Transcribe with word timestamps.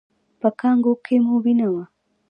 په 0.39 0.49
کانګو 0.59 0.93
کې 1.05 1.15
مو 1.25 1.35
وینه 1.43 1.67
وه؟ 1.73 1.83